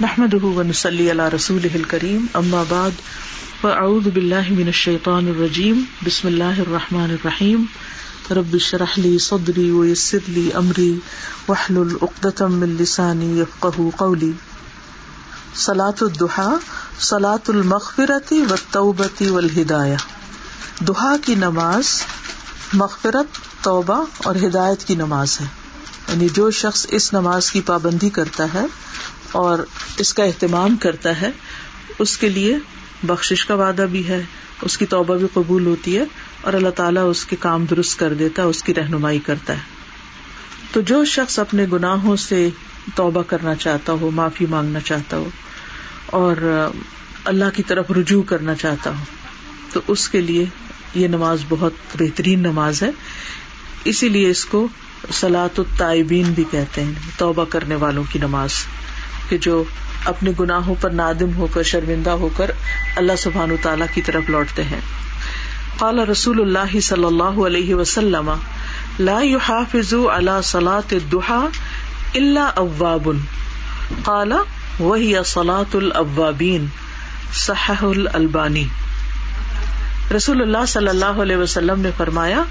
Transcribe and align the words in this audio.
نحمد 0.00 0.34
ونسلی 0.34 1.10
علی 1.10 1.22
رسول 1.32 1.82
کریم 1.88 2.26
اما 2.34 2.62
بعد 2.68 3.00
فاعوذ 3.60 4.06
باللہ 4.06 4.50
من 4.50 4.66
الشیطان 4.66 5.26
الرجیم 5.28 5.82
بسم 6.06 6.28
اللہ 6.28 6.60
الرحمٰن 6.60 7.10
الرحیم 7.10 7.64
رب 8.30 8.56
شرح 8.58 8.94
لی 8.96 9.18
صدری 9.18 9.68
ویسر 9.70 10.28
لی 10.28 10.48
امری 10.54 10.94
وحلل 11.48 11.94
عقدۃ 12.02 12.42
من 12.52 12.74
لسانی 12.80 13.30
یفقهوا 13.40 13.90
قولی 13.96 14.32
صلاۃ 15.56 16.02
الضحى 16.02 16.50
صلاۃ 17.00 17.48
المغفرۃ 17.48 18.32
والتوبۃ 18.50 19.22
والہدایہ 19.30 19.96
دحا 20.88 21.14
کی 21.24 21.34
نماز 21.34 21.94
مغفرت، 22.74 23.40
توبہ 23.62 24.04
اور 24.24 24.36
ہدایت 24.44 24.84
کی 24.84 24.94
نماز 24.94 25.40
ہے. 25.40 25.46
یعنی 26.08 26.28
جو 26.28 26.50
شخص 26.50 26.86
اس 26.90 27.12
نماز 27.12 27.50
کی 27.50 27.60
پابندی 27.66 28.10
کرتا 28.10 28.46
ہے 28.54 28.64
اور 29.32 29.58
اس 29.98 30.14
کا 30.14 30.24
اہتمام 30.24 30.76
کرتا 30.76 31.20
ہے، 31.20 31.30
اس 31.98 32.16
کے 32.18 32.28
لیے 32.28 32.56
بخش 33.02 33.44
کا 33.46 33.54
وعدہ 33.54 33.86
بھی 33.90 34.08
ہے، 34.08 34.22
اس 34.62 34.78
کی 34.78 34.86
توبہ 34.86 35.16
بھی 35.16 35.26
قبول 35.32 35.66
ہوتی 35.66 35.96
ہے 35.96 36.04
اور 36.40 36.52
اللہ 36.52 36.70
تعالیٰ 36.70 37.10
اس 37.10 37.24
کے 37.24 37.36
کام 37.36 37.64
درست 37.64 37.98
کر 37.98 38.14
دیتا 38.14 38.42
ہے، 38.42 38.48
اس 38.48 38.62
کی 38.62 38.74
رہنمائی 38.74 39.18
کرتا 39.18 39.52
ہے۔ 39.52 39.80
تو 40.72 40.80
جو 40.80 41.04
شخص 41.04 41.38
اپنے 41.38 41.66
گناہوں 41.72 42.16
سے 42.16 42.48
توبہ 42.94 43.22
کرنا 43.22 43.54
چاہتا 43.54 43.92
ہو، 43.92 44.10
معافی 44.10 44.46
مانگنا 44.46 44.80
چاہتا 44.80 45.16
ہو، 45.16 45.28
اور 46.06 46.36
اللہ 47.24 47.44
کی 47.54 47.62
طرف 47.62 47.90
رجوع 47.90 48.22
کرنا 48.22 48.54
چاہتا 48.54 48.90
ہو، 48.90 49.04
تو 49.72 49.80
اس 49.88 50.08
کے 50.08 50.20
لیے 50.20 50.44
یہ 50.94 51.08
نماز 51.08 51.44
بہت 51.48 51.72
بہترین 51.98 52.40
نماز 52.40 52.82
ہے۔ 52.82 52.90
اسی 53.84 54.08
لیے 54.08 54.30
اس 54.30 54.44
کو 54.44 54.66
سلاۃ 55.12 55.58
الطائبین 55.58 56.32
بھی 56.32 56.44
کہتے 56.50 56.82
ہیں، 56.84 56.92
توبہ 57.16 57.44
کرنے 57.44 57.74
والوں 57.74 58.04
کی 58.12 58.18
نماز۔ 58.18 58.52
کہ 59.32 59.38
جو 59.38 59.64
اپنے 60.04 60.30
گناہوں 60.40 60.74
پر 60.80 60.90
نادم 60.90 61.36
ہو 61.36 61.46
کر، 61.52 61.62
شرمندہ 61.62 62.10
ہو 62.10 62.28
کر 62.36 62.50
اللہ 62.96 63.16
سبحان 63.18 63.56
تعالیٰ 63.62 63.86
کی 63.94 64.02
طرف 64.02 64.30
لوٹتے 64.30 64.64
ہیں۔ 64.64 64.80
قال 65.78 65.98
رسول 65.98 66.40
اللہ 66.40 66.80
صلی 66.80 67.04
اللہ 67.04 67.38
علیہ 67.46 67.74
وسلم، 67.74 68.30
لا 69.00 69.18
يحافظ 69.22 69.94
على 69.94 70.40
صلاة 70.42 70.90
الضحى 70.90 71.46
الا 72.14 72.44
اواب 72.56 73.08
قال 74.04 74.32
وهي 74.80 75.22
صلاة 75.24 75.72
الاوابین 75.74 76.66
صحح 77.34 77.82
الالبانی۔ 77.82 78.64
رسول 80.16 80.42
اللہ 80.42 80.66
صلی 80.68 80.88
اللہ 80.88 81.22
علیہ 81.24 81.36
وسلم 81.36 81.80
نے 81.80 81.90
فرمایا، 81.96 82.42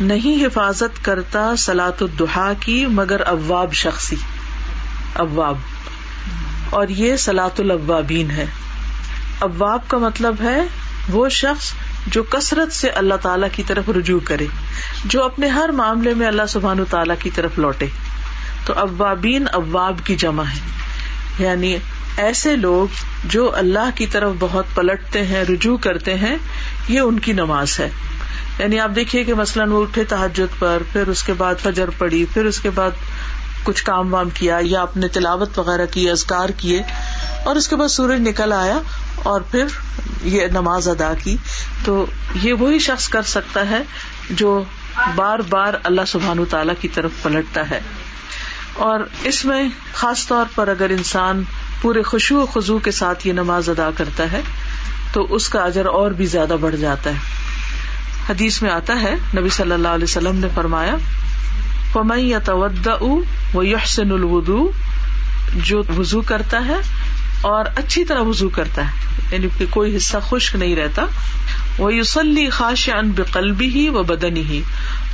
نہیں 0.00 0.44
حفاظت 0.44 1.04
کرتا 1.04 1.56
سلاۃ 1.56 2.00
الدحا 2.00 2.52
کی 2.60 2.86
مگر 2.86 3.26
اواب 3.26 3.72
شخصی، 3.72 4.16
اواب۔ 5.14 5.56
اور 6.74 6.88
یہ 6.88 7.16
سلاۃ 7.16 7.58
الوابین 7.58 8.30
ہے۔ 8.30 8.46
اواب 9.38 9.80
کا 9.88 9.98
مطلب 9.98 10.34
ہے 10.42 10.62
وہ 11.08 11.28
شخص 11.28 11.72
جو 12.06 12.22
کثرت 12.22 12.72
سے 12.72 12.88
اللہ 12.88 13.14
تعالی 13.14 13.46
کی 13.52 13.62
طرف 13.66 13.90
رجوع 13.96 14.20
کرے، 14.24 14.46
جو 15.04 15.24
اپنے 15.24 15.48
ہر 15.48 15.68
معاملے 15.68 16.14
میں 16.14 16.26
اللہ 16.26 16.42
سبحان 16.48 16.78
تعالیٰ 16.90 17.14
کی 17.18 17.30
طرف 17.34 17.58
لوٹے۔ 17.58 17.86
تو 18.66 18.72
اوابین 18.72 19.46
اواب 19.52 19.98
کی 20.04 20.14
جمع 20.14 20.42
ہے۔ 20.42 20.60
یعنی 21.38 21.76
ایسے 22.16 22.56
لوگ 22.56 23.04
جو 23.24 23.56
اللہ 23.56 23.90
کی 23.94 24.06
طرف 24.06 24.32
بہت 24.38 24.64
پلٹتے 24.74 25.26
ہیں، 25.26 25.44
رجوع 25.44 25.76
کرتے 25.76 26.14
ہیں، 26.14 26.36
یہ 26.88 27.00
ان 27.00 27.18
کی 27.18 27.32
نماز 27.32 27.80
ہے۔ 27.80 27.90
یعنی 28.58 28.80
آپ 28.80 28.90
دیکھیے 28.96 29.24
کہ 29.24 29.34
مثلاً 29.34 29.70
وہ 29.70 29.82
اٹھے 29.82 30.04
تحجد 30.04 30.58
پر، 30.58 30.82
پھر 30.92 31.08
اس 31.08 31.22
کے 31.22 31.32
بعد 31.32 31.54
فجر 31.62 31.88
پڑی، 31.98 32.24
پھر 32.34 32.44
اس 32.44 32.60
کے 32.60 32.70
بعد 32.70 32.90
کچھ 33.64 33.84
کام 33.84 34.14
وام 34.14 34.30
کیا 34.30 34.58
یا 34.60 34.82
اپنے 34.82 35.08
تلاوت 35.08 35.58
وغیرہ 35.58 35.86
کی 35.86 36.10
ازکار 36.10 36.48
کیے۔ 36.48 36.82
اور 37.44 37.56
اس 37.56 37.68
کے 37.68 37.76
بعد 37.76 37.88
سورج 37.88 38.28
نکل 38.28 38.52
آیا 38.52 38.78
اور 39.22 39.40
پھر 39.40 39.64
یہ 40.22 40.46
نماز 40.46 40.88
ادا 40.88 41.12
کی۔ 41.22 41.36
تو 41.84 42.06
یہ 42.42 42.52
وہی 42.52 42.78
شخص 42.78 43.08
کر 43.08 43.22
سکتا 43.22 43.70
ہے 43.70 43.82
جو 44.30 44.64
بار 45.16 45.38
بار 45.38 45.74
اللہ 45.84 46.00
سبحان 46.06 46.44
تعالی 46.50 46.72
کی 46.80 46.88
طرف 46.88 47.10
پلٹتا 47.22 47.70
ہے۔ 47.70 47.80
اور 48.74 49.00
اس 49.22 49.44
میں 49.44 49.68
خاص 49.94 50.26
طور 50.26 50.46
پر 50.54 50.68
اگر 50.68 50.90
انسان 50.90 51.42
پورے 51.82 52.02
خوشو 52.02 52.36
و 52.36 52.46
خزو 52.46 52.78
کے 52.78 52.90
ساتھ 52.90 53.26
یہ 53.26 53.32
نماز 53.32 53.68
ادا 53.68 53.90
کرتا 53.96 54.32
ہے، 54.32 54.40
تو 55.12 55.26
اس 55.34 55.48
کا 55.48 55.64
اجر 55.64 55.86
اور 55.86 56.10
بھی 56.10 56.26
زیادہ 56.26 56.56
بڑھ 56.60 56.76
جاتا 56.76 57.10
ہے۔ 57.10 57.18
حدیث 58.28 58.62
میں 58.62 58.70
آتا 58.70 59.00
ہے، 59.00 59.14
نبی 59.38 59.48
صلی 59.48 59.72
اللہ 59.72 59.88
علیہ 59.88 60.04
وسلم 60.04 60.36
نے 60.36 60.46
فرمایا 60.54 60.96
فمئی 61.94 62.30
یا 62.30 62.38
و 63.54 63.62
یحسن 63.62 64.12
الودو 64.12 64.70
جو 65.54 65.82
وزو 65.98 66.20
کرتا 66.20 66.64
ہے 66.68 66.76
اور 67.40 67.64
اچھی 67.76 68.04
طرح 68.04 68.20
وزو 68.20 68.48
کرتا 68.48 68.86
ہے 68.86 68.90
یعنی 69.32 69.48
کہ 69.58 69.64
کوئی 69.70 69.96
حصہ 69.96 70.16
خشک 70.22 70.56
نہیں 70.56 70.76
رہتا۔ 70.76 71.04
وہ 71.78 71.94
یوسلی 71.94 72.50
خاش 72.50 72.88
ان 72.88 73.10
بقلبی 73.10 73.68
ہی 73.68 73.88
و 73.88 74.02
بدنی 74.02 74.40
ہی 74.40 74.62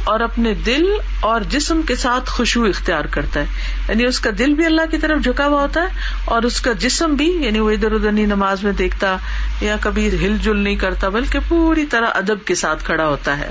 اور 0.05 0.21
اپنے 0.21 0.55
دل 0.55 0.85
اور 1.21 1.41
جسم 1.41 1.81
کے 1.83 1.97
ساتھ 1.97 2.31
خوشبو 2.31 2.65
اختیار 2.65 3.05
کرتا 3.05 3.41
ہے۔ 3.41 3.47
یعنی 3.89 4.05
اس 4.05 4.21
کا 4.21 4.31
دل 4.39 4.55
بھی 4.55 4.67
اللہ 4.67 4.83
کی 4.91 4.99
طرف 4.99 5.25
جھکا 5.25 5.47
ہوا 5.47 5.63
ہوتا 5.63 5.81
ہے 5.81 5.87
اور 6.25 6.43
اس 6.43 6.61
کا 6.61 6.73
جسم 6.73 7.15
بھی 7.15 7.31
یعنی 7.31 7.61
وہ 7.61 7.71
ادھر 7.71 7.93
ادھر 7.93 8.13
نہیں 8.13 8.27
نماز 8.27 8.65
میں 8.65 8.73
دیکھتا 8.73 9.17
یا 9.61 9.77
کبھی 9.81 10.09
ہل 10.09 10.37
جل 10.43 10.57
نہیں 10.57 10.77
کرتا، 10.77 11.09
بلکہ 11.09 11.39
پوری 11.49 11.87
طرح 11.87 12.07
ادب 12.15 12.45
کے 12.45 12.55
ساتھ 12.55 12.85
کھڑا 12.85 13.07
ہوتا 13.07 13.39
ہے۔ 13.39 13.51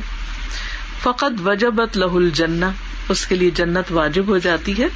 فقط 1.02 1.42
وجبت 1.46 1.98
لہ 1.98 2.14
الجنہ، 2.16 2.66
اس 3.10 3.26
کے 3.28 3.36
لیے 3.36 3.52
جنت 3.52 3.92
واجب 3.92 4.28
ہو 4.28 4.38
جاتی 4.38 4.78
ہے۔ 4.78 4.88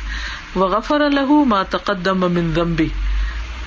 وہ 0.55 0.67
غفر 0.67 1.01
الح 1.01 1.31
ما 1.47 1.61
تقدم 1.69 2.19
من 2.33 2.51
ذنبی، 2.55 2.87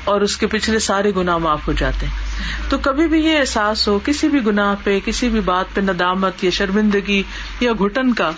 اور 0.05 0.21
اس 0.21 0.37
کے 0.37 0.47
پچھلے 0.47 0.79
سارے 0.79 1.13
گنا 1.17 1.37
معاف 1.39 1.67
ہو 1.69 1.73
جاتے 1.73 2.07
ہیں۔ 2.07 2.71
تو 2.71 2.79
کبھی 2.79 3.07
بھی 3.09 3.25
یہ 3.25 3.39
احساس 3.39 3.87
ہو، 3.89 3.99
کسی 4.05 4.29
بھی 4.29 4.45
گناہ 4.47 4.75
پہ، 4.85 4.99
کسی 5.05 5.29
بھی 5.29 5.41
بات 5.41 5.75
پہ 5.75 5.81
ندامت 5.81 6.45
یا 6.45 6.51
شرمندگی 6.51 7.23
یا 7.61 7.73
گٹن 7.81 8.13
کا، 8.13 8.31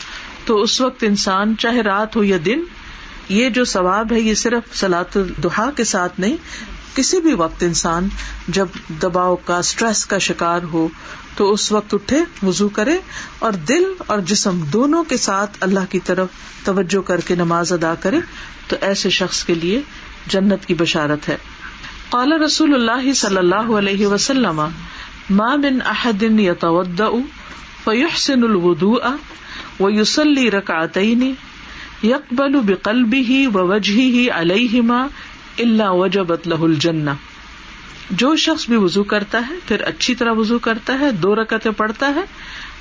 تو 0.45 0.61
اس 0.63 0.81
وقت 0.81 1.05
انسان 1.05 1.55
چاہے 1.59 1.83
رات 1.83 2.17
ہو 2.17 2.25
یا 2.25 2.37
دن، 2.45 2.63
یہ 3.29 3.49
جو 3.49 3.65
ثواب 3.65 4.13
ہے، 4.13 4.21
یہ 4.21 4.35
صرف 4.35 4.77
سلاط 4.77 5.17
دہا 5.43 5.71
کے 5.77 5.85
ساتھ 5.85 6.21
نہیں 6.21 6.37
کسی 6.95 7.21
بھی 7.21 7.35
وقت 7.35 7.63
انسان 7.63 8.09
جب 8.49 8.67
دباؤ 9.03 9.37
کا 9.37 9.59
اسٹریس 9.59 10.07
کا 10.07 10.19
شکار 10.19 10.63
ہو، 10.63 10.89
تو 11.37 11.53
اس 11.53 11.73
وقت 11.73 11.95
اٹھے 11.95 12.25
وزو 12.43 12.69
کرے 12.69 12.99
اور 13.39 13.53
دل 13.53 13.85
اور 14.07 14.19
جسم 14.19 14.61
دونوں 14.73 15.05
کے 15.05 15.17
ساتھ 15.17 15.59
اللہ 15.61 15.91
کی 15.91 16.01
طرف 16.01 16.29
توجہ 16.65 17.01
کر 17.07 17.21
کے 17.21 17.35
نماز 17.35 17.73
ادا 17.73 17.95
کرے، 17.95 18.21
تو 18.69 18.77
ایسے 18.81 19.11
شخص 19.11 19.45
کے 19.45 19.55
لیے 19.55 19.83
جنت 20.27 20.67
کی 20.67 20.75
بشارت 20.75 21.29
ہے۔ 21.29 21.37
قال 22.11 22.33
رسول 22.33 22.75
اللہ 22.75 23.13
صلی 23.13 23.37
اللہ 23.37 23.73
علیہ 23.79 24.07
وسلم، 24.07 24.63
ما 25.31 25.57
من 25.57 25.79
احد 25.87 26.23
يتوضا 26.23 27.09
فيحسن 27.85 28.43
الوضوء 28.43 29.11
ويصلي 29.81 30.49
ركعتين 30.51 31.35
يقبل 32.03 32.61
بقلبه 32.61 33.41
ووجهه 33.55 34.33
عليهما 34.39 35.01
الا 35.59 35.91
وجبت 35.91 36.47
له 36.47 36.63
الجنه 36.63 37.15
جو 38.11 38.37
شخص 38.37 38.67
بھی 38.67 38.77
وضو 38.77 39.03
کرتا 39.05 39.39
ہے، 39.49 39.55
پھر 39.67 39.83
اچھی 39.83 40.15
طرح 40.15 40.33
وضو 40.33 40.59
کرتا 40.59 40.99
ہے، 41.01 41.11
دو 41.11 41.35
رکعتیں 41.35 41.71
پڑھتا 41.71 42.15
ہے، 42.15 42.21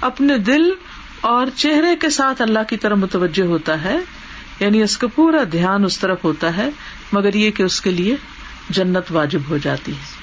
اپنے 0.01 0.37
دل 0.37 0.69
اور 1.21 1.47
چہرے 1.55 1.95
کے 1.95 2.09
ساتھ 2.09 2.41
اللہ 2.41 2.59
کی 2.69 2.77
طرف 2.77 2.97
متوجہ 2.97 3.43
ہوتا 3.43 3.83
ہے 3.83 3.97
یعنی 4.59 4.81
اس 4.81 4.97
کا 4.97 5.07
پورا 5.15 5.43
دھیان 5.51 5.85
اس 5.85 5.99
طرف 5.99 6.23
ہوتا 6.23 6.57
ہے، 6.57 6.69
مگر 7.11 7.33
یہ 7.33 7.51
کہ 7.51 7.63
اس 7.63 7.81
کے 7.81 7.91
لیے 7.91 8.15
جنت 8.69 9.11
واجب 9.11 9.39
ہو 9.49 9.57
جاتی 9.57 9.91
ہے۔ 9.91 10.15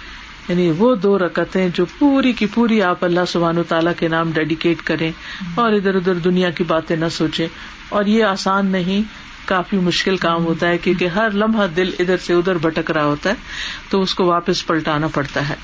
یعنی 0.49 0.73
وہ 0.79 0.95
دو 0.95 1.19
رکتیں 1.19 1.69
جو 1.75 1.85
پوری 1.99 2.33
کی 2.33 2.47
پوری 2.47 2.83
آپ 2.83 3.05
اللہ 3.05 3.25
سبحان 3.29 3.57
تعالیٰ 3.69 3.93
کے 3.97 4.09
نام 4.09 4.33
ڈیڈیکیٹ 4.33 4.83
کریں 4.83 5.11
اور 5.55 5.73
ادھر 5.73 5.95
ادھر 5.95 6.15
دنیا 6.15 6.51
کی 6.51 6.65
باتیں 6.65 6.97
نہ 6.97 7.09
سوچے 7.13 7.47
اور 7.89 8.05
یہ 8.05 8.25
آسان 8.25 8.67
نہیں 8.67 9.03
کافی 9.45 9.77
مشکل 9.77 10.17
کام 10.17 10.45
ہوتا 10.45 10.69
ہے، 10.69 10.79
کیونکہ 10.79 11.07
ہر 11.07 11.31
لمحہ 11.31 11.67
دل 11.67 11.91
ادھر 11.99 12.17
سے 12.17 12.33
ادھر 12.33 12.59
بھٹک 12.59 12.91
رہا 12.91 13.05
ہوتا 13.05 13.31
ہے، 13.31 13.35
تو 13.89 14.03
اس 14.03 14.15
کو 14.15 14.25
واپس 14.25 14.67
پلٹانا 14.67 15.07
پڑتا 15.07 15.49
ہے۔ 15.49 15.55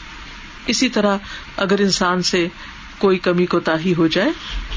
اسی 0.66 0.88
طرح 0.88 1.16
اگر 1.56 1.78
انسان 1.78 2.22
سے 2.22 2.48
کوئی 2.98 3.18
کمی 3.18 3.46
کو 3.46 3.60
تاہی 3.60 3.94
ہو 3.98 4.06
جائے، 4.06 4.30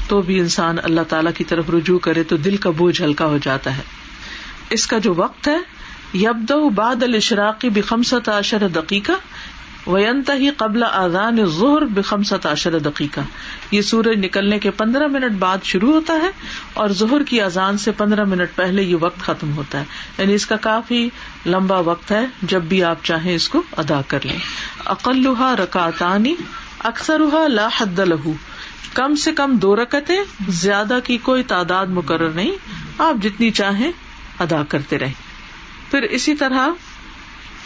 تو 0.08 0.22
بھی 0.22 0.40
انسان 0.40 0.76
اللہ 0.82 1.00
تعالی 1.08 1.30
کی 1.36 1.44
طرف 1.44 1.70
رجوع 1.70 1.98
کرے 1.98 2.22
تو 2.22 2.36
دل 2.36 2.56
کا 2.56 2.70
بوجھ 2.70 3.02
ہلکا 3.02 3.26
ہو 3.26 3.38
جاتا 3.42 3.76
ہے۔ 3.76 3.82
اس 4.70 4.86
کا 4.86 4.98
جو 4.98 5.14
وقت 5.16 5.48
ہے 5.48 5.58
یبد 6.14 6.50
باد 6.74 7.02
الشراقی 7.02 7.68
بخمسط 7.68 8.28
عشر 8.28 8.68
دقیقہ 8.68 9.12
وینت 9.86 10.30
ہی 10.38 10.50
قبل 10.50 10.82
آزان 10.82 11.46
ظہر 11.46 11.84
بخمسط 11.84 12.46
عشر 12.46 12.78
دقیقہ 12.78 13.20
یہ 13.70 13.82
سورج 13.82 14.24
نکلنے 14.24 14.58
کے 14.58 14.70
پندرہ 14.70 15.06
منٹ 15.06 15.32
بعد 15.38 15.58
شروع 15.62 15.92
ہوتا 15.92 16.14
ہے 16.14 16.30
اور 16.74 16.88
ظہر 16.88 17.22
کی 17.22 17.40
اذان 17.40 17.78
سے 17.78 17.90
پندرہ 17.90 18.24
منٹ 18.24 18.56
پہلے 18.56 18.82
یہ 18.82 18.96
وقت 19.00 19.18
ختم 19.18 19.52
ہوتا 19.56 19.78
ہے۔ 19.80 19.84
یعنی 20.18 20.34
اس 20.34 20.46
کا 20.46 20.56
کافی 20.56 21.10
لمبا 21.46 21.78
وقت 21.78 22.10
ہے 22.10 22.26
جب 22.42 22.62
بھی 22.62 22.84
آپ 22.84 23.04
چاہیں 23.04 23.34
اس 23.34 23.48
کو 23.48 23.62
ادا 23.76 24.00
کر 24.08 24.18
لیں۔ 24.24 24.38
اقلحا 24.84 25.56
رکاتانی 25.56 26.34
اکثر 26.78 27.20
لا 27.48 27.68
حد 27.76 27.98
لہو۔ 27.98 28.32
کم 28.94 29.14
سے 29.14 29.32
کم 29.32 29.56
دو 29.56 29.76
رکتیں 29.76 30.18
زیادہ 30.48 30.98
کی 31.04 31.16
کوئی 31.16 31.42
تعداد 31.42 31.86
مقرر 31.86 32.30
نہیں۔ 32.30 32.50
آپ 32.98 33.22
جتنی 33.22 33.50
چاہیں 33.50 33.92
ادا 34.40 34.62
کرتے 34.68 34.98
رہیں۔ 34.98 35.12
پھر 35.90 36.02
اسی 36.02 36.34
طرح 36.34 36.68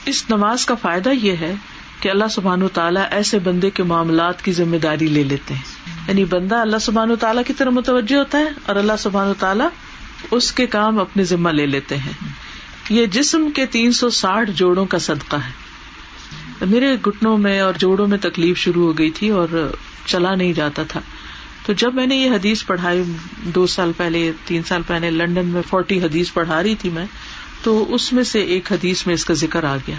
اس 0.05 0.25
نماز 0.31 0.67
کا 0.67 0.75
فائدہ 0.75 1.09
یہ 1.09 1.33
ہے 1.33 1.55
کہ 2.01 2.09
اللہ 2.09 2.25
سبحان 2.31 2.63
و 2.63 2.69
تعالیٰ 2.69 3.05
ایسے 3.11 3.39
بندے 3.39 3.71
کے 3.71 3.83
معاملات 3.83 4.43
کی 4.43 4.53
ذمہ 4.53 4.77
داری 4.77 5.07
لے 5.07 5.23
لیتے 5.23 5.55
ہیں۔ 5.55 5.63
یعنی 6.09 6.25
بندہ 6.25 6.55
اللہ 6.55 6.77
سبحان 6.81 7.11
و 7.11 7.17
تعالیٰ 7.17 7.43
کی 7.47 7.53
طرح 7.53 7.71
متوجہ 7.71 8.17
ہوتا 8.17 8.39
ہے 8.39 8.49
اور 8.67 8.77
اللہ 8.77 8.93
سبحان 8.99 9.29
و 9.29 9.35
تعالیٰ 9.39 9.69
اس 10.31 10.53
کے 10.53 10.67
کام 10.67 10.99
اپنے 10.99 11.25
ذمہ 11.25 11.49
لے 11.49 11.67
لیتے 11.67 11.97
ہیں۔ 11.97 12.13
یہ 12.91 13.07
جسم 13.07 13.51
کے 13.55 13.67
تین 13.67 13.93
سو 13.93 14.11
ساٹھ 14.11 14.51
جوڑوں 14.51 14.87
کا 14.87 14.99
صدقہ 14.99 15.37
ہے۔ 15.37 15.69
میرے 16.67 16.97
گٹنوں 17.07 17.39
میں 17.39 17.61
اور 17.61 17.75
جوڑوں 17.79 18.07
میں 18.07 18.19
تکلیف 18.19 18.59
شروع 18.59 18.87
ہو 18.87 18.99
گئی 18.99 19.11
تھی 19.11 19.29
اور 19.29 19.73
چلا 20.07 20.35
نہیں 20.35 20.53
جاتا 20.53 20.83
تھا۔ 20.89 21.01
تو 21.67 21.73
جب 21.73 21.95
میں 21.95 22.07
نے 22.07 22.17
یہ 22.17 22.31
حدیث 22.31 22.67
پڑھائی، 22.67 23.03
دو 23.43 23.67
سال 23.67 23.93
پہلے، 23.97 24.33
تین 24.45 24.63
سال 24.63 24.83
پہلے 24.87 25.11
لنڈن 25.11 25.47
میں 25.47 25.63
فورٹی 25.63 26.03
حدیث 26.03 26.33
پڑھا 26.33 26.63
رہی 26.63 26.75
تھی 26.75 26.91
میں، 26.91 27.07
تو 27.63 27.95
اس 27.95 28.13
میں 28.13 28.25
سے 28.25 28.41
ایک 28.41 28.73
حدیث 28.73 29.07
میں 29.07 29.15
اس 29.15 29.25
کا 29.25 29.35
ذکر 29.35 29.65
آ 29.65 29.77
گیا۔ 29.77 29.95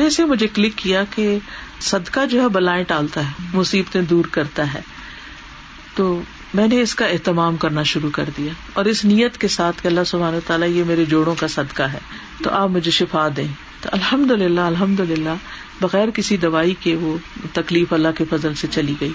تو 0.00 0.04
ایسے 0.04 0.24
مجھے 0.24 0.46
کلک 0.54 0.76
کیا 0.76 1.04
کہ 1.14 1.38
صدقہ 1.80 2.26
جو 2.26 2.42
ہے 2.42 2.48
بلائیں 2.48 2.84
ٹالتا 2.84 3.26
ہے، 3.26 3.32
مصیبتیں 3.54 4.02
دور 4.02 4.24
کرتا 4.30 4.74
ہے۔ 4.74 4.80
تو 5.94 6.22
میں 6.54 6.68
نے 6.68 6.80
اس 6.80 6.94
کا 6.94 7.06
اہتمام 7.06 7.56
کرنا 7.56 7.82
شروع 7.82 8.10
کر 8.10 8.24
دیا۔ 8.36 8.52
اور 8.72 8.84
اس 8.84 9.04
نیت 9.04 9.38
کے 9.38 9.48
ساتھ 9.48 9.82
کہ 9.82 9.88
اللہ 9.88 10.00
سبحانہ 10.06 10.36
تعالیٰ 10.46 10.68
یہ 10.68 10.84
میرے 10.84 11.04
جوڑوں 11.04 11.34
کا 11.34 11.48
صدقہ 11.48 11.82
ہے۔ 11.82 11.98
تو 12.44 12.50
آپ 12.50 12.68
مجھے 12.68 12.90
شفا 12.90 13.28
دیں۔ 13.36 13.46
تو 13.80 13.88
الحمد 13.92 14.30
للہ 14.30 14.60
الحمد 14.60 15.00
للہ 15.00 15.34
بغیر 15.80 16.10
کسی 16.10 16.36
دوائی 16.36 16.74
کے 16.80 16.94
وہ 16.94 17.16
تکلیف 17.52 17.92
اللہ 17.92 18.08
کے 18.18 18.24
فضل 18.30 18.54
سے 18.54 18.66
چلی 18.70 18.94
گئی۔ 19.00 19.12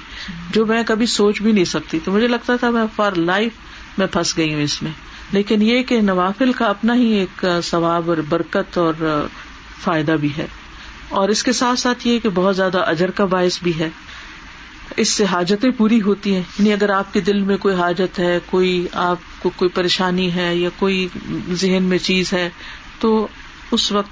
جو 0.52 0.66
میں 0.66 0.84
کبھی 0.88 1.06
سوچ 1.06 1.42
بھی 1.42 1.52
نہیں 1.52 1.66
سکتی۔ 1.66 2.00
تو 2.04 2.12
مجھے 2.12 2.28
لگتا 2.28 2.56
تھا 2.56 2.70
میں 2.70 2.86
فار 2.96 3.12
لائف 3.12 3.52
میں 3.98 4.08
پھنس 4.08 4.38
گئی 4.38 4.54
ہوں 4.54 4.62
اس 4.62 4.84
میں۔ 4.84 4.92
لیکن 5.32 5.62
یہ 5.62 5.84
کہ 5.84 6.02
نوافل 6.02 6.52
کا 6.54 6.66
اپنا 6.66 6.96
ہی 6.96 7.06
ایک 7.06 7.46
ثواب 7.64 8.10
اور 8.10 8.18
برکت 8.30 8.78
اور 8.78 9.28
فائدہ 9.84 10.12
بھی 10.12 10.30
ہے۔ 10.38 10.48
اور 11.10 11.30
اس 11.30 11.44
کے 11.44 11.52
ساتھ 11.52 11.80
ساتھ 11.80 12.08
یہ 12.08 12.20
کہ 12.20 12.30
بہت 12.30 12.56
زیادہ 12.56 12.78
اجر 12.78 13.12
کا 13.12 13.26
باعث 13.26 13.60
بھی 13.64 13.80
ہے۔ 13.80 13.90
اس 14.98 15.10
سے 15.10 15.26
حاجتیں 15.26 15.70
پوری 15.70 16.02
ہوتی 16.02 16.36
ہیں۔ 16.36 16.44
یعنی 16.60 16.74
اگر 16.74 16.90
آپ 16.90 17.14
کے 17.14 17.20
دل 17.20 17.40
میں 17.42 17.58
کوئی 17.58 17.76
حاجت 17.76 18.20
ہے، 18.20 18.40
کوئی 18.46 18.88
آپ 18.94 19.18
کو 19.40 19.52
کوئی 19.56 19.70
پریشانی 19.70 20.36
ہے 20.36 20.56
یا 20.56 20.70
کوئی 20.80 21.08
ذہن 21.52 21.84
میں 21.84 21.98
چیز 21.98 22.34
ہے، 22.34 22.50
تو 23.00 23.28
اس 23.72 23.92
وقت 23.92 24.10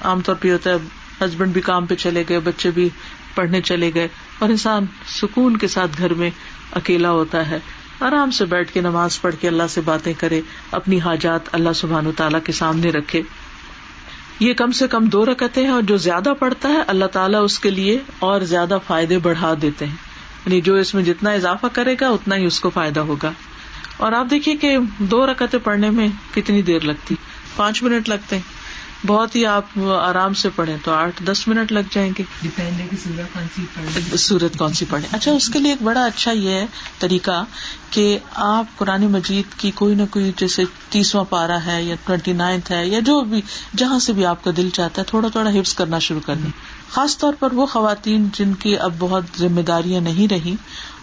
عام 0.00 0.20
طور 0.20 0.34
پہ 0.34 0.52
ہوتا 0.52 0.70
ہے، 0.70 0.76
ہسبینڈ 1.20 1.52
بھی 1.52 1.60
کام 1.60 1.86
پہ 1.86 1.94
چلے 1.94 2.24
گئے، 2.28 2.40
بچے 2.40 2.70
بھی 2.70 2.88
پڑھنے 3.34 3.60
چلے 3.60 3.90
گئے۔ 3.94 4.08
اور 4.38 4.48
انسان 4.48 4.86
سکون 5.06 5.56
کے 5.56 5.68
ساتھ 5.68 5.90
گھر 5.98 6.14
میں 6.14 6.30
اکیلا 6.72 7.10
ہوتا 7.10 7.50
ہے۔ 7.50 7.58
آرام 8.00 8.30
سے 8.30 8.44
بیٹھ 8.44 8.72
کے 8.72 8.80
نماز 8.80 9.20
پڑھ 9.20 9.34
کے 9.40 9.48
اللہ 9.48 9.66
سے 9.70 9.80
باتیں 9.80 10.12
کرے، 10.18 10.40
اپنی 10.70 11.00
حاجات 11.00 11.40
اللہ 11.52 11.72
سبحان 11.74 12.06
و 12.06 12.12
تعالیٰ 12.12 12.40
کے 12.44 12.52
سامنے 12.52 12.90
رکھے۔ 12.90 13.22
یہ 14.40 14.54
کم 14.54 14.70
سے 14.70 14.88
کم 14.88 15.04
دو 15.04 15.24
رکتے 15.24 15.60
ہیں 15.60 15.68
اور 15.68 15.82
جو 15.82 15.96
زیادہ 15.96 16.32
پڑتا 16.38 16.68
ہے 16.68 16.82
اللہ 16.86 17.04
تعالیٰ 17.04 17.44
اس 17.44 17.58
کے 17.58 17.70
لیے 17.70 17.98
اور 18.18 18.40
زیادہ 18.40 18.78
فائدے 18.86 19.18
بڑھا 19.18 19.54
دیتے 19.62 19.86
ہیں۔ 19.86 19.96
یعنی 20.46 20.60
جو 20.60 20.74
اس 20.74 20.94
میں 20.94 21.02
جتنا 21.02 21.30
اضافہ 21.30 21.66
کرے 21.72 21.96
گا، 22.00 22.08
اتنا 22.08 22.36
ہی 22.36 22.44
اس 22.44 22.60
کو 22.60 22.70
فائدہ 22.70 23.00
ہوگا۔ 23.00 23.32
اور 23.96 24.12
آپ 24.12 24.26
دیکھیے 24.30 24.56
کہ 24.56 24.78
دو 24.98 25.26
رکتے 25.26 25.58
پڑھنے 25.58 25.90
میں 25.90 26.08
کتنی 26.34 26.62
دیر 26.62 26.80
لگتی؟ 26.80 27.14
پانچ 27.56 27.82
منٹ 27.82 28.08
لگتے 28.08 28.36
ہیں۔ 28.36 28.55
بہت 29.06 29.36
ہی 29.36 29.46
آپ 29.46 29.78
آرام 30.00 30.34
سے 30.34 30.48
پڑھے 30.56 30.76
تو 30.84 30.92
آٹھ 30.92 31.22
دس 31.22 31.48
منٹ 31.48 31.72
لگ 31.72 31.88
جائیں 31.90 32.12
گے۔ 32.18 32.22
سورت 34.16 34.58
کون 34.58 34.72
سی 34.72 34.84
پڑھے 34.90 35.08
اچھا 35.12 35.32
اس 35.32 35.48
کے 35.48 35.58
لیے 35.58 35.72
ایک 35.72 35.82
بڑا 35.82 36.04
اچھا 36.04 36.32
یہ 36.32 36.50
ہے 36.50 36.66
طریقہ 36.98 37.44
کہ 37.90 38.18
آپ 38.34 38.78
قرآن 38.78 39.06
مجید 39.06 39.58
کی 39.58 39.70
کوئی 39.70 39.94
نہ 39.94 40.02
کوئی 40.10 40.32
جیسے 40.36 40.64
تیسواں 40.88 41.24
پارا 41.24 41.58
ہے 41.66 41.82
یا 41.82 41.94
ٹوینٹی 42.04 42.32
نائنتھ 42.32 42.72
ہے 42.72 42.86
یا 42.86 43.00
جو 43.00 43.20
بھی 43.20 43.40
جہاں 43.76 43.98
سے 43.98 44.12
بھی 44.12 44.26
آپ 44.26 44.44
کا 44.44 44.50
دل 44.56 44.70
چاہتا 44.70 45.02
ہے 45.02 45.06
تھوڑا 45.06 45.28
تھوڑا 45.28 45.50
حفظ 45.50 45.74
کرنا 45.74 45.98
شروع 45.98 46.20
کر 46.26 46.34
دیں۔ 46.34 46.50
خاص 46.90 47.18
طور 47.18 47.34
پر 47.38 47.52
وہ 47.52 47.66
خواتین 47.66 48.28
جن 48.32 48.54
کی 48.54 48.78
اب 48.78 48.92
بہت 48.98 49.24
ذمہ 49.38 49.60
داریاں 49.60 50.00
نہیں 50.00 50.32
رہی 50.32 50.54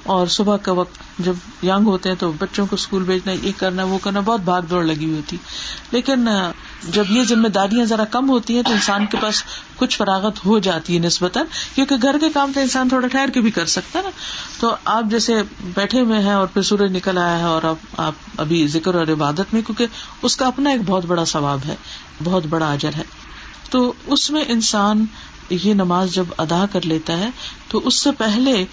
اور 0.04 0.28
صبح 0.28 0.58
کا 0.58 0.72
وقت 0.72 1.20
جب 1.20 1.34
یگ 1.64 1.84
ہوتے 1.86 2.10
ہیں 2.10 2.16
تو 2.16 2.32
بچوں 2.40 2.66
کو 2.66 2.76
اسکول 2.76 3.04
بھیجنا، 3.04 3.32
یہ 3.32 3.52
کرنا، 3.58 3.84
وہ 3.84 3.98
کرنا 3.98 4.20
بہت 4.20 4.40
بھاگ 4.40 4.62
دوڑ 4.62 4.84
لگی 4.84 5.10
ہوئی 5.10 5.22
تھی۔ 5.28 5.38
لیکن 5.92 6.28
جب 6.84 7.04
یہ 7.10 7.24
ذمہ 7.24 7.48
داریاں 7.48 7.86
ذرا 7.86 8.06
کم 8.06 8.30
ہوتی 8.30 8.56
ہیں 8.56 8.64
تو 8.64 8.72
انسان 8.72 9.06
کے 9.06 9.18
پاس 9.22 9.44
کچھ 9.76 9.98
فراغت 9.98 10.46
ہو 10.46 10.60
جاتی 10.60 10.94
ہے 10.94 11.00
نسبتاً، 11.00 11.46
کیونکہ 11.76 11.96
گھر 12.02 12.16
کے 12.22 12.30
کام 12.30 12.52
تو 12.56 12.60
انسان 12.60 12.90
تھوڑا 12.90 13.08
ٹھہر 13.08 13.30
کے 13.34 13.42
بھی 13.42 13.52
کر 13.52 13.66
سکتا 13.66 14.00
ہے 14.00 14.04
نا۔ 14.04 14.10
تو 14.60 14.76
آپ 14.86 15.04
جیسے 15.04 15.44
بیٹھے 15.60 16.00
ہوئے 16.00 16.20
ہیں 16.20 16.34
اور 16.34 16.48
پھر 16.48 16.62
سورج 16.62 16.96
نکل 16.96 17.18
آیا 17.18 17.40
ہے 17.40 17.44
اور 17.44 17.64
اب 17.64 17.76
آپ 17.98 18.14
ابھی 18.38 18.68
ذکر 18.68 18.96
اور 18.96 19.08
عبادت 19.08 19.54
میں، 19.54 19.62
کیونکہ 19.62 19.86
اس 20.22 20.38
کا 20.38 20.48
اپنا 20.48 20.70
ایک 20.70 20.82
بہت 20.86 21.06
بڑا 21.06 21.26
ثواب 21.26 21.60
ہے، 21.68 21.76
بہت 22.24 22.44
بڑا 22.50 22.72
اجر 22.72 22.92
ہے۔ 22.98 23.04
تو 23.70 23.94
اس 24.06 24.32
میں 24.32 24.44
انسان 24.48 25.06
یہ 25.50 25.74
نماز 25.74 26.12
جب 26.12 26.26
ادا 26.38 26.66
کر 26.72 26.80
لیتا 26.84 27.18
ہے 27.18 27.30
تو 27.68 27.82
اس 27.84 27.96
سے 27.96 28.10
پہلے 28.12 28.66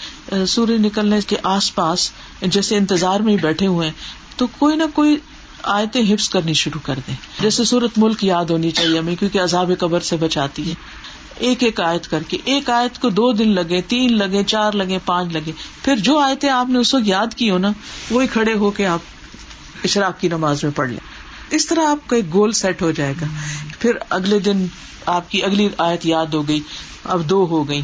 سورج 0.47 0.71
نکلنے 0.71 1.19
کے 1.27 1.37
آس 1.43 1.75
پاس 1.75 2.11
جیسے 2.43 2.77
انتظار 2.77 3.21
میں 3.21 3.33
ہی 3.33 3.39
بیٹھے 3.39 3.67
ہوئے 3.67 3.91
تو 4.37 4.47
کوئی 4.47 4.77
نہ 4.77 4.83
کوئی 4.95 5.17
آیتیں 5.63 6.15
حفظ 6.15 6.29
کرنی 6.29 6.55
شروع 6.55 6.81
کر 6.87 6.99
دیں۔ 7.07 7.15
جیسے 7.41 7.65
سورت 7.65 7.91
ملک 7.97 8.25
یاد 8.25 8.45
ہونی 8.45 8.71
چاہیے 8.71 8.99
ہمیں، 8.99 9.17
کیونکہ 9.17 9.41
عذاب 9.41 9.71
قبر 9.79 10.01
سے 10.01 10.17
بچاتی 10.17 10.69
ہے۔ 10.69 10.75
ایک 11.39 11.63
ایک 11.63 11.81
آیت 11.81 12.09
کر 12.09 12.23
کے، 12.29 12.37
ایک 12.45 12.71
آیت 12.71 13.01
کو 13.01 13.09
دو 13.09 13.33
دن 13.33 13.49
لگے، 13.49 13.81
تین 13.81 14.19
لگے، 14.19 14.45
چار 14.45 14.73
لگے، 14.73 14.99
پانچ 15.05 15.33
لگے۔ 15.33 15.53
پھر 15.83 15.97
جو 15.97 16.19
آیتیں 16.19 16.51
آپ 16.51 16.69
نے 16.69 16.79
اس 16.79 16.95
وقت 16.95 17.07
یاد 17.07 17.35
کی 17.37 17.51
ہو 17.51 17.59
نا، 17.59 17.73
وہی 18.11 18.27
کھڑے 18.27 18.55
ہو 18.55 18.71
کے 18.71 18.87
آپ 18.87 19.01
اشراق 19.85 20.21
کی 20.21 20.29
نماز 20.29 20.65
میں 20.65 20.73
پڑھ 20.73 20.89
لیں۔ 20.89 21.00
اس 21.51 21.67
طرح 21.67 21.87
آپ 21.87 22.09
کا 22.09 22.17
ایک 22.17 22.33
گول 22.33 22.53
سیٹ 22.53 22.83
ہو 22.83 22.91
جائے 22.91 23.15
گا۔ 23.21 23.27
پھر 23.79 23.93
اگلے 24.09 24.39
دن 24.39 24.67
آپ 25.07 25.31
کی 25.31 25.43
اگلی 25.43 25.69
آیت 25.79 26.07
یاد 26.07 26.27
ہو 26.27 26.49
گئی، 26.49 26.61
اب 27.05 27.31
دو 27.31 27.47
ہو 27.51 27.69
گئی، 27.69 27.83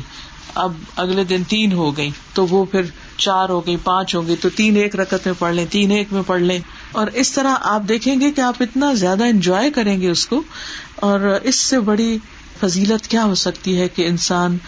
اب 0.55 0.73
اگلے 0.97 1.25
دن 1.25 1.43
تین 1.49 1.73
ہو 1.73 1.97
گئی، 1.97 2.11
تو 2.35 2.47
وہ 2.47 2.65
پھر 2.65 2.83
چار 3.17 3.49
ہو 3.49 3.67
گئی، 3.67 3.77
پانچ 3.85 4.15
ہو 4.15 4.27
گئی 4.27 4.37
تو 4.37 4.49
تین 4.49 4.77
ایک 4.77 4.97
رکت 4.97 5.27
میں 5.27 5.35
پڑھ 5.39 5.55
لیں، 5.55 5.67
تین 5.71 5.91
ایک 5.91 6.13
میں 6.13 6.23
پڑھ 6.27 6.43
لیں۔ 6.43 6.59
اور 6.93 7.07
اس 7.07 7.33
طرح 7.33 7.55
آپ 7.61 7.83
دیکھیں 7.89 8.21
گے 8.21 8.33
کہ 8.33 8.41
آپ 8.41 8.55
اتنا 8.61 8.93
زیادہ 8.93 9.25
انجوائے 9.25 9.71
کریں 9.71 10.01
گے 10.01 10.11
اس 10.11 10.27
کو۔ 10.27 10.43
اور 10.97 11.21
اس 11.21 11.57
سے 11.57 11.81
بڑی 11.81 12.19
فضیلت 12.61 13.09
کیا 13.09 13.25
ہو 13.25 13.35
سکتی 13.35 13.81
ہے 13.81 13.89
کہ 13.89 14.07
انسان 14.07 14.59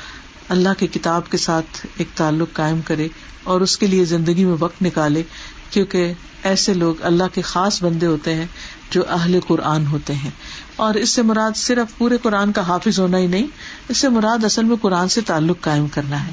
اللہ 0.48 0.68
کی 0.78 0.86
کتاب 0.86 1.30
کے 1.30 1.36
ساتھ 1.36 1.86
ایک 1.96 2.08
تعلق 2.14 2.52
قائم 2.52 2.80
کرے 2.80 3.08
اور 3.44 3.60
اس 3.60 3.78
کے 3.78 3.86
لیے 3.86 4.04
زندگی 4.04 4.44
میں 4.44 4.56
وقت 4.60 4.82
نکالے۔ 4.82 5.22
کیونکہ 5.70 6.12
ایسے 6.42 6.74
لوگ 6.74 6.94
اللہ 7.02 7.24
کے 7.34 7.42
خاص 7.42 7.82
بندے 7.82 8.06
ہوتے 8.06 8.34
ہیں 8.34 8.46
جو 8.90 9.02
اہل 9.08 9.38
قرآن 9.46 9.86
ہوتے 9.86 10.14
ہیں۔ 10.14 10.30
اور 10.76 10.94
اس 10.94 11.10
سے 11.10 11.22
مراد 11.22 11.56
صرف 11.56 11.98
پورے 11.98 12.18
قرآن 12.22 12.52
کا 12.52 12.68
حافظ 12.68 13.00
ہونا 13.00 13.18
ہی 13.18 13.26
نہیں، 13.26 13.46
اس 13.88 13.98
سے 13.98 14.08
مراد 14.08 14.44
اصل 14.44 14.64
میں 14.64 14.76
قرآن 14.80 15.08
سے 15.08 15.20
تعلق 15.20 15.60
قائم 15.60 15.86
کرنا 15.86 16.26
ہے۔ 16.26 16.30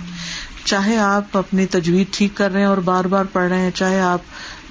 چاہے 0.65 0.97
آپ 0.97 1.37
اپنی 1.37 1.65
تجویز 1.65 2.05
ٹھیک 2.11 2.35
کر 2.35 2.51
رہے 2.51 2.59
ہیں 2.59 2.67
اور 2.67 2.77
بار 2.77 3.05
بار 3.05 3.25
پڑھ 3.25 3.49
رہے 3.49 3.59
ہیں، 3.59 3.71
چاہے 3.71 3.99
آپ 3.99 4.21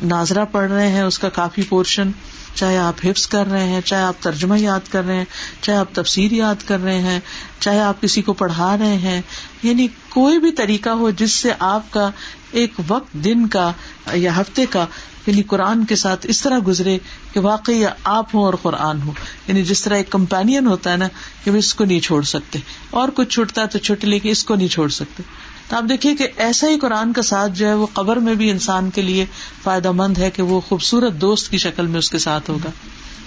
ناظرہ 0.02 0.44
پڑھ 0.44 0.70
رہے 0.72 0.88
ہیں، 0.88 1.02
اس 1.02 1.18
کا 1.18 1.28
کافی 1.28 1.62
پورشن، 1.62 2.10
چاہے 2.54 2.78
آپ 2.78 2.94
حفظ 3.04 3.26
کر 3.26 3.46
رہے 3.46 3.64
ہیں، 3.64 3.80
چاہے 3.80 4.02
آپ 4.02 4.14
ترجمہ 4.20 4.58
یاد 4.58 4.92
کر 4.92 5.04
رہے 5.04 5.16
ہیں، 5.16 5.24
چاہے 5.60 5.78
آپ 5.78 5.94
تفسیر 5.94 6.32
یاد 6.32 6.66
کر 6.66 6.80
رہے 6.80 7.00
ہیں، 7.00 7.20
چاہے 7.60 7.80
آپ 7.80 8.00
کسی 8.00 8.22
کو 8.22 8.32
پڑھا 8.32 8.76
رہے 8.76 8.96
ہیں 8.96 9.20
یعنی 9.62 9.86
کوئی 10.08 10.38
بھی 10.38 10.52
طریقہ 10.52 10.90
ہو 10.90 11.10
جس 11.10 11.32
سے 11.32 11.52
آپ 11.58 11.90
کا 11.90 12.10
ایک 12.52 12.72
وقت، 12.88 13.12
دن 13.14 13.46
کا 13.48 13.72
یا 14.14 14.40
ہفتے 14.40 14.66
کا 14.70 14.86
یعنی 15.26 15.42
قرآن 15.42 15.84
کے 15.84 15.96
ساتھ 15.96 16.26
اس 16.28 16.40
طرح 16.40 16.58
گزرے 16.66 16.98
کہ 17.32 17.40
واقعی 17.40 17.82
آپ 18.04 18.34
ہوں 18.34 18.44
اور 18.44 18.54
قرآن 18.62 19.02
ہو 19.02 19.12
یعنی 19.48 19.62
جس 19.62 19.82
طرح 19.82 19.96
ایک 19.96 20.10
کمپینین 20.10 20.66
ہوتا 20.66 20.92
ہے 20.92 20.96
نا 20.96 21.08
کہ 21.44 21.50
وہ 21.50 21.56
اس 21.56 21.74
کو 21.74 21.84
نہیں 21.84 22.00
چھوڑ 22.00 22.22
سکتے۔ 22.22 22.58
اور 22.90 23.08
کچھ 23.14 23.28
چھوٹتا 23.28 23.62
ہے 23.62 23.66
تو 23.66 23.78
چھٹ 23.78 24.04
لے 24.04 24.18
کے 24.18 24.30
اس 24.30 24.44
کو 24.44 24.54
نہیں 24.54 24.68
چھوڑ 24.68 24.88
سکتے۔ 24.88 25.22
تو 25.68 25.76
آپ 25.76 25.84
دیکھیے 25.88 26.16
کہ 26.16 26.28
ایسا 26.36 26.68
ہی 26.68 26.78
قرآن 26.78 27.12
کا 27.12 27.22
ساتھ 27.22 27.52
جو 27.52 27.68
ہے 27.68 27.74
وہ 27.74 27.86
قبر 27.92 28.16
میں 28.16 28.34
بھی 28.34 28.50
انسان 28.50 28.90
کے 28.90 29.02
لیے 29.02 29.26
فائدہ 29.62 29.90
مند 29.90 30.18
ہے 30.18 30.30
کہ 30.30 30.42
وہ 30.42 30.60
خوبصورت 30.60 31.12
دوست 31.12 31.50
کی 31.50 31.58
شکل 31.58 31.86
میں 31.86 31.98
اس 31.98 32.10
کے 32.10 32.18
ساتھ 32.18 32.50
ہوگا۔ 32.50 32.70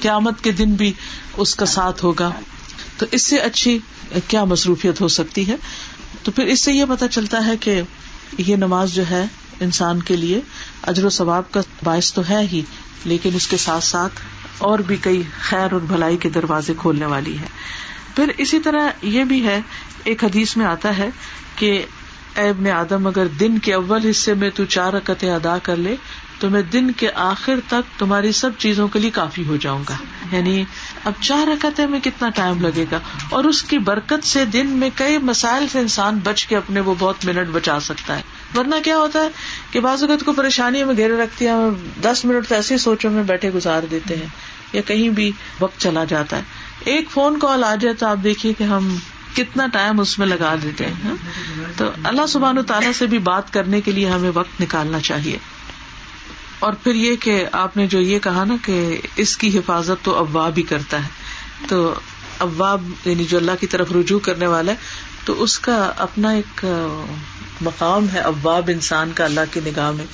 قیامت 0.02 0.44
کے 0.44 0.52
دن 0.52 0.74
بھی 0.74 0.94
اس 1.38 1.56
کا 1.56 1.66
ساتھ 1.66 2.04
ہوگا۔ 2.04 2.32
تو 2.98 3.06
اس 3.12 3.22
سے 3.22 3.38
اچھی 3.38 3.80
کیا 4.28 4.44
مصروفیت 4.44 5.02
ہو 5.02 5.08
سکتی 5.08 5.48
ہے؟ 5.48 5.56
تو 6.24 6.32
پھر 6.32 6.46
اس 6.46 6.60
سے 6.60 6.74
یہ 6.74 6.86
پتا 6.90 7.08
چلتا 7.08 7.46
ہے 7.46 7.58
کہ 7.58 7.82
یہ 8.38 8.56
نماز 8.56 8.94
جو 8.94 9.04
ہے 9.10 9.26
انسان 9.60 10.02
کے 10.02 10.16
لیے 10.16 10.42
اجر 10.82 11.06
و 11.06 11.10
ثواب 11.10 11.52
کا 11.52 11.62
باعث 11.84 12.14
تو 12.14 12.22
ہے 12.30 12.42
ہی، 12.52 12.62
لیکن 13.06 13.30
اس 13.34 13.48
کے 13.48 13.58
ساتھ 13.58 13.84
ساتھ 13.84 14.14
اور 14.58 14.80
بھی 14.80 14.96
کئی 14.96 15.24
خیر 15.42 15.74
اور 15.74 15.82
بھلائی 15.82 16.18
کے 16.18 16.30
دروازے 16.30 16.74
کھولنے 16.78 17.06
والی 17.06 17.40
ہے 17.40 17.46
پھر 18.16 18.32
اسی 18.38 18.60
طرح 18.60 18.90
یہ 19.02 19.24
بھی 19.24 19.46
ہے، 19.46 19.62
ایک 20.04 20.24
حدیث 20.24 20.58
میں 20.58 20.66
آتا 20.66 20.98
ہے 20.98 21.10
کہ 21.56 21.86
ایب 22.36 22.62
نے 22.62 22.72
آدم، 22.72 23.08
اگر 23.08 23.28
دن 23.28 23.60
کے 23.60 23.74
اول 23.74 24.10
حصے 24.10 24.34
میں 24.34 24.50
تو 24.50 24.66
چار 24.66 24.94
رکتیں 24.94 25.32
ادا 25.32 25.58
کر 25.64 25.76
لے، 25.76 25.96
تو 26.40 26.50
میں 26.50 26.62
دن 26.62 26.92
کے 26.92 27.12
آخر 27.16 27.54
تک 27.68 28.00
تمہاری 28.00 28.32
سب 28.32 28.50
چیزوں 28.58 28.88
کے 28.88 29.00
لیے 29.00 29.10
کافی 29.10 29.48
ہو 29.48 29.56
جاؤں 29.56 29.84
گا۔ 29.90 29.96
یعنی 30.32 30.64
اب 31.04 31.14
چار 31.22 31.48
رکتے 31.48 31.88
میں 31.88 32.00
کتنا 32.00 32.30
ٹائم 32.30 32.62
لگے 32.62 32.86
گا؟ 32.92 33.00
اور 33.30 33.44
اس 33.44 33.64
کی 33.64 33.78
برکت 33.78 34.28
سے 34.28 34.46
دن 34.46 34.68
میں 34.68 34.90
کئی 34.96 35.18
مسائل 35.18 35.68
سے 35.68 35.80
انسان 35.80 36.20
بچ 36.24 36.46
کے 36.46 36.58
اپنے 36.58 36.80
وہ 36.80 36.96
بہت 37.00 37.26
منٹ 37.26 37.48
بچا 37.48 37.80
سکتا 37.80 38.18
ہے۔ 38.18 38.22
ورنہ 38.56 38.76
کیا 38.84 38.98
ہوتا 38.98 39.20
ہے 39.20 39.28
کہ 39.72 39.80
بعض 39.80 40.04
اوقات 40.04 40.26
کو 40.26 40.34
پریشانی 40.34 40.84
میں 40.84 40.98
گھیرے 40.98 41.18
رکھتی 41.18 41.48
ہے 41.48 41.52
دس 42.02 42.26
منٹ 42.26 42.48
تو 42.48 42.56
ایسے 42.56 42.78
سوچوں 42.78 43.12
میں 43.12 43.24
بیٹھے 43.24 43.50
گزار 43.50 43.82
دیتے 43.92 44.16
ہیں 44.16 44.28
یا 44.74 44.82
کہیں 44.82 45.10
بھی 45.10 45.32
وقت 45.60 45.80
چلا 45.80 46.04
جاتا 46.04 46.38
ہے۔ 46.38 46.42
ایک 46.80 47.10
فون 47.12 47.40
کال 47.40 47.64
آ 47.64 47.76
جائے 47.76 47.96
تو 47.96 48.08
آپ 48.08 48.18
دیکھیے 48.24 48.54
کہ 48.54 48.64
ہم 48.64 48.96
کتنا 49.36 49.68
ٹائم 49.68 50.00
اس 50.00 50.20
میں 50.20 50.28
لگا 50.28 50.56
دیتے 50.64 50.86
ہیں 50.86 50.94
ہاں؟ 51.04 51.16
تو 51.78 51.86
اللہ 52.04 52.28
سبحان 52.28 52.58
و 52.58 52.64
تعالیٰ 52.64 52.92
سے 52.94 53.06
بھی 53.06 53.18
بات 53.18 53.54
کرنے 53.54 53.82
کے 53.82 53.92
لیے 53.92 54.10
ہمیں 54.10 54.32
وقت 54.34 54.62
نکالنا 54.62 55.00
چاہیے۔ 55.00 55.38
اور 56.60 56.74
پھر 56.74 56.96
یہ 56.96 57.16
کہ 57.16 57.46
آپ 57.52 57.78
نے 57.78 57.88
جو 57.88 58.02
یہ 58.02 58.20
کہا 58.20 58.44
نا 58.44 58.56
کہ 58.66 59.02
اس 59.16 59.38
کی 59.38 59.58
حفاظت 59.58 60.06
تو 60.06 60.20
ابواب 60.20 60.54
ہی 60.58 60.62
کرتا 60.62 61.04
ہے۔ 61.04 61.08
تو 61.68 61.94
ابواب 62.40 62.84
یعنی 63.06 63.24
جو 63.24 63.38
اللہ 63.38 63.52
کی 63.60 63.68
طرف 63.68 63.92
رجوع 63.92 64.20
کرنے 64.20 64.48
والا 64.48 64.72
ہے، 64.72 64.78
تو 65.26 65.44
اس 65.44 65.60
کا 65.60 65.92
اپنا 65.98 66.30
ایک 66.30 66.66
مقام 67.62 68.06
ہے 68.14 68.20
ابواب 68.20 68.70
انسان 68.74 69.12
کا 69.16 69.26
اللہ 69.26 69.40
کی 69.52 69.60
نگاہ 69.66 69.92
میں۔ 69.92 70.06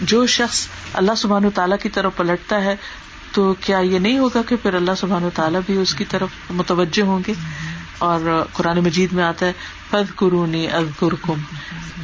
جو 0.00 0.26
شخص 0.26 0.68
اللہ 0.92 1.12
سبحان 1.16 1.44
و 1.44 1.50
تعالیٰ 1.50 1.76
کی 1.82 1.88
طرف 1.88 2.12
پلٹتا 2.16 2.64
ہے، 2.64 2.76
تو 3.32 3.54
کیا 3.60 3.78
یہ 3.78 3.98
نہیں 3.98 4.18
ہوگا 4.18 4.42
کہ 4.48 4.56
پھر 4.56 4.74
اللہ 4.74 4.90
سبحان 4.96 5.24
و 5.24 5.30
تعالیٰ 5.34 5.60
بھی 5.66 5.76
اس 5.76 5.94
کی 5.94 6.04
طرف 6.04 6.28
متوجہ 6.50 7.02
ہوں 7.02 7.20
گے؟ 7.26 7.32
اور 7.98 8.44
قرآن 8.52 8.78
مجید 8.78 9.12
میں 9.12 9.24
آتا 9.24 9.46
ہے 9.46 9.52
فد 9.90 10.16
قرونی 10.16 10.70
ازغر 10.70 11.14
کم 11.22 11.34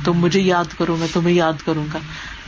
تم 0.05 0.13
مجھے 0.13 0.41
یاد 0.41 0.65
کرو، 0.79 0.97
میں 0.97 1.09
تمہیں 1.13 1.35
یاد 1.35 1.53
کروں 1.65 1.87
گا۔ 1.95 1.99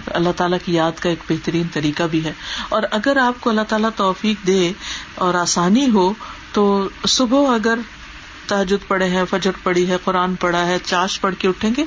اللہ 0.06 0.28
تعالیٰ 0.36 0.58
کی 0.64 0.74
یاد 0.74 0.92
کا 1.00 1.08
ایک 1.08 1.18
بہترین 1.28 1.66
طریقہ 1.72 2.02
بھی 2.02 2.24
ہے۔ 2.24 2.32
اور 2.68 2.82
اگر 2.90 3.16
آپ 3.16 3.34
کو 3.40 3.50
اللہ 3.50 3.62
تعالیٰ 3.68 3.90
توفیق 3.96 4.46
دے 4.46 4.72
اور 5.14 5.34
آسانی 5.34 5.90
ہو، 5.90 6.12
تو 6.52 6.88
صبح 7.08 7.54
اگر 7.54 7.78
تحجد 8.46 8.88
پڑے 8.88 9.08
ہیں، 9.08 9.22
فجر 9.30 9.50
پڑی 9.62 9.90
ہے، 9.90 9.96
قرآن 10.04 10.34
پڑا 10.34 10.66
ہے، 10.66 10.78
چاش 10.84 11.20
پڑھ 11.20 11.34
کے 11.38 11.48
اٹھیں 11.48 11.70
گے 11.76 11.84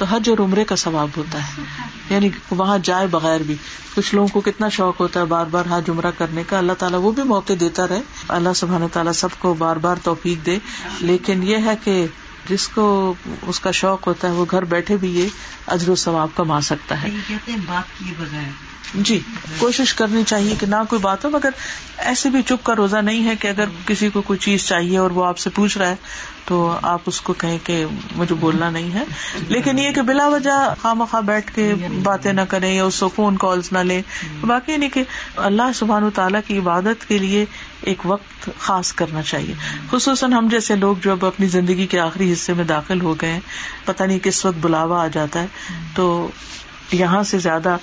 تو 0.00 0.06
حج 0.06 0.28
اور 0.28 0.38
عمرے 0.38 0.64
کا 0.64 0.76
ثواب 0.76 1.08
ہوتا 1.16 1.38
ہے۔ 1.38 1.62
یعنی 2.10 2.30
وہاں 2.50 2.78
جائے 2.82 3.06
بغیر 3.06 3.40
بھی۔ 3.40 3.54
کچھ 3.94 4.14
لوگوں 4.14 4.28
کو 4.28 4.40
کتنا 4.40 4.68
شوق 4.68 5.00
ہوتا 5.00 5.20
ہے 5.20 5.24
بار 5.24 5.46
بار 5.46 5.64
حج 5.70 5.90
عمرہ 5.90 6.10
کرنے 6.18 6.42
کا۔ 6.46 6.58
اللہ 6.58 6.72
تعالیٰ 6.78 7.00
وہ 7.00 7.12
بھی 7.12 7.22
موقع 7.22 7.52
دیتا 7.60 7.88
رہے۔ 7.88 8.00
اللہ 8.28 8.48
سبحانہ 8.56 8.84
تعالیٰ 8.92 9.12
سب 9.12 9.28
کو 9.38 9.54
بار 9.54 9.76
بار 9.76 9.96
توفیق 10.02 10.46
دے۔ 10.46 10.58
لیکن 11.00 11.42
یہ 11.42 11.56
ہے 11.56 11.74
کہ 11.84 12.06
جس 12.50 12.68
کو 12.68 13.14
اس 13.42 13.60
کا 13.60 13.70
شوق 13.70 14.06
ہوتا 14.06 14.28
ہے 14.28 14.32
وہ 14.32 14.44
گھر 14.50 14.64
بیٹھے 14.64 14.96
بھی 14.96 15.20
یہ 15.20 15.28
اجر 15.66 15.88
و 15.88 15.94
ثواب 15.94 16.28
کما 16.34 16.60
سکتا 16.60 17.02
ہے۔ 17.02 17.08
بات 17.66 17.98
کیے 17.98 18.14
بغیر۔ 18.18 18.50
جی 18.94 19.20
کوشش 19.58 19.94
کرنی 19.94 20.22
چاہیے 20.26 20.54
کہ 20.60 20.66
نہ 20.66 20.76
کوئی 20.88 21.02
بات 21.02 21.24
ہو 21.24 21.30
مگر 21.30 21.50
ایسے 21.96 22.30
بھی 22.30 22.42
چپ 22.42 22.64
کا 22.64 22.76
روزہ 22.76 22.96
نہیں 22.96 23.26
ہے 23.26 23.36
کہ 23.36 23.48
اگر 23.48 23.64
کسی 23.86 24.08
کو 24.08 24.22
کوئی 24.22 24.38
چیز 24.38 24.66
چاہیے 24.66 24.98
اور 24.98 25.10
وہ 25.10 25.24
آپ 25.24 25.38
سے 25.38 25.50
پوچھ 25.50 25.78
رہا 25.78 25.88
ہے 25.88 25.94
تو 26.44 26.78
آپ 26.82 27.00
اس 27.06 27.20
کو 27.20 27.32
کہیں 27.32 27.58
کہ 27.64 27.84
مجھے 28.16 28.34
بولنا 28.34 28.70
نہیں 28.70 28.92
ہے۔ 28.94 29.04
لیکن 29.48 29.78
یہ 29.78 29.90
کہ 29.90 30.02
بلا 30.02 30.28
وجہ 30.28 30.74
خواہ 30.82 30.94
مخواہ 30.94 31.22
بیٹھ 31.22 31.54
کے 31.54 31.74
باتیں 32.02 32.32
نہ 32.32 32.40
کریں 32.48 32.74
یا 32.74 32.84
اس 32.84 33.00
کو 33.00 33.08
فون 33.08 33.36
کالس 33.36 33.72
نہ 33.72 33.78
لیں۔ 33.78 34.02
باقی 34.40 34.76
نہیں 34.76 34.90
کہ 34.90 35.02
اللہ 35.36 35.72
سبحان 35.74 36.02
و 36.02 36.10
تعالیٰ 36.10 36.40
کی 36.46 36.58
عبادت 36.58 37.08
کے 37.08 37.18
لیے 37.18 37.44
ایک 37.80 37.98
وقت 38.04 38.50
خاص 38.58 38.92
کرنا 38.92 39.22
چاہیے۔ 39.22 39.54
خصوصاً 39.90 40.32
ہم 40.32 40.48
جیسے 40.50 40.76
لوگ 40.76 40.96
جو 41.02 41.12
اب 41.12 41.26
اپنی 41.26 41.46
زندگی 41.46 41.86
کے 41.86 42.00
آخری 42.00 42.32
حصے 42.32 42.52
میں 42.52 42.64
داخل 42.64 43.00
ہو 43.00 43.14
گئے 43.14 43.40
پتہ 43.84 44.04
نہیں 44.04 44.18
کس 44.18 44.46
وقت 44.46 44.56
بلاوا 44.60 45.04
آ 45.04 45.06
جاتا 45.06 45.42
ہے۔ 45.42 45.46
تو 45.94 46.30
یہاں 46.92 47.22
سے 47.22 47.38
زیادہ 47.38 47.76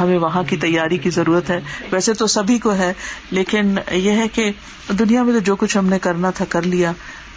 ہمیں 0.00 0.18
وہاں 0.18 0.42
کی 0.42 0.56
تیاری 0.56 0.98
کی 0.98 1.10
ضرورت 1.10 1.50
ہے۔ 1.50 1.60
ویسے 1.92 2.14
تو 2.14 2.26
سبھی 2.26 2.58
کو 2.58 2.74
ہے، 2.74 2.92
لیکن 3.30 3.78
یہ 3.92 4.10
ہے 4.10 4.28
کہ 4.28 4.52
دنیا 4.98 5.22
میں 5.22 5.32
تو 5.32 5.38
جو 5.38 5.56
کچھ 5.56 5.78
ہم 5.78 5.86
نے 5.86 5.98
کرنا 5.98 6.30
تھا، 6.30 6.44
کر 6.48 6.62
لیا۔ 6.62 6.92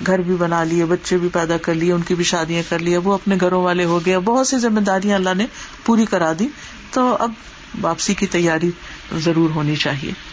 گھر 0.08 0.20
بھی 0.20 0.36
بنا 0.36 0.64
لیے، 0.64 0.86
بچے 0.86 1.18
بھی 1.18 1.30
پیدا 1.34 1.58
کر 1.58 1.74
لیے، 1.74 1.94
ان 1.94 2.02
کی 2.02 2.16
بھی 2.16 2.24
شادیاں 2.24 2.64
کر 2.70 2.80
لی 2.80 2.98
وہ 2.98 3.14
اپنے 3.14 3.36
گھروں 3.40 3.64
والے 3.64 3.86
ہو 3.86 4.00
گئے۔ 4.06 4.20
بہت 4.20 4.48
سی 4.48 4.58
ذمہ 4.58 4.80
داریاں 4.80 5.16
اللہ 5.16 5.34
نے 5.38 5.46
پوری 5.86 6.06
کرا 6.06 6.34
دی۔ 6.40 6.48
تو 6.92 7.18
اب 7.20 7.32
واپسی 7.82 8.14
کی 8.14 8.28
تیاری 8.28 8.72
ضرور 9.18 9.50
ہونی 9.50 9.76
چاہیے۔ 9.76 10.33